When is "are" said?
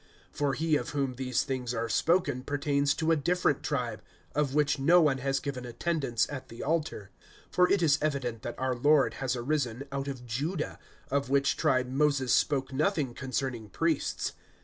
1.75-1.87